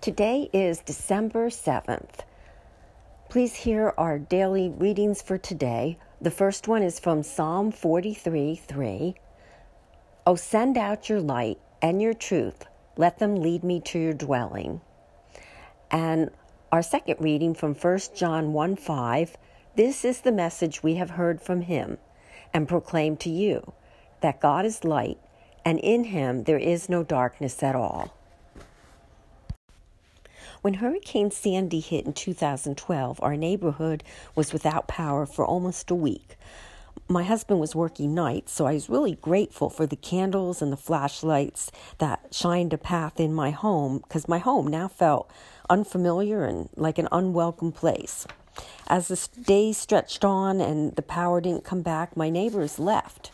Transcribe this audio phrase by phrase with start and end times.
[0.00, 2.20] Today is December 7th.
[3.28, 5.98] Please hear our daily readings for today.
[6.22, 9.14] The first one is from Psalm 43 3.
[10.26, 12.64] Oh, send out your light and your truth.
[12.96, 14.80] Let them lead me to your dwelling.
[15.90, 16.30] And
[16.72, 19.36] our second reading from 1 John 1 5.
[19.76, 21.98] This is the message we have heard from him
[22.54, 23.74] and proclaim to you
[24.22, 25.18] that God is light,
[25.62, 28.14] and in him there is no darkness at all.
[30.62, 36.36] When Hurricane Sandy hit in 2012, our neighborhood was without power for almost a week.
[37.08, 40.76] My husband was working nights, so I was really grateful for the candles and the
[40.76, 45.30] flashlights that shined a path in my home because my home now felt
[45.70, 48.26] unfamiliar and like an unwelcome place.
[48.86, 53.30] As the days stretched on and the power didn't come back, my neighbors left.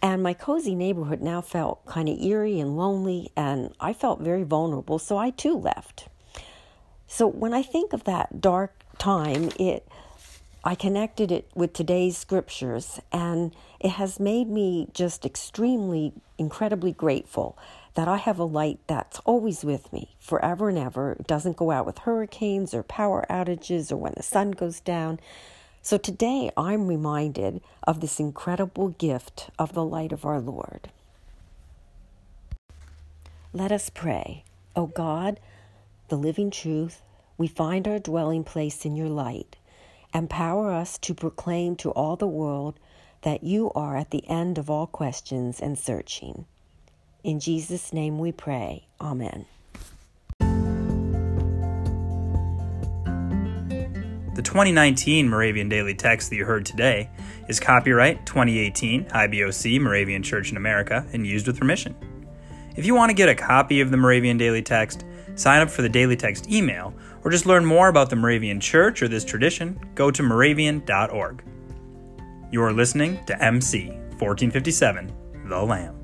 [0.00, 4.44] And my cozy neighborhood now felt kind of eerie and lonely, and I felt very
[4.44, 6.06] vulnerable, so I too left.
[7.16, 9.88] So when I think of that dark time, it
[10.62, 17.56] I connected it with today's scriptures, and it has made me just extremely, incredibly grateful
[17.94, 21.12] that I have a light that's always with me forever and ever.
[21.12, 25.18] It doesn't go out with hurricanes or power outages or when the sun goes down.
[25.80, 30.90] So today I'm reminded of this incredible gift of the light of our Lord.
[33.54, 34.44] Let us pray.
[34.74, 35.40] O oh God,
[36.08, 37.00] the living truth,
[37.38, 39.56] we find our dwelling place in your light.
[40.14, 42.78] Empower us to proclaim to all the world
[43.22, 46.46] that you are at the end of all questions and searching.
[47.22, 48.86] In Jesus' name we pray.
[49.00, 49.46] Amen.
[54.36, 57.08] The 2019 Moravian Daily Text that you heard today
[57.48, 61.96] is copyright 2018 IBOC Moravian Church in America and used with permission.
[62.76, 65.80] If you want to get a copy of the Moravian Daily Text, sign up for
[65.80, 66.92] the Daily Text email,
[67.26, 71.42] or just learn more about the Moravian Church or this tradition, go to moravian.org.
[72.52, 73.88] You are listening to MC
[74.20, 75.12] 1457,
[75.46, 75.96] The Lamb.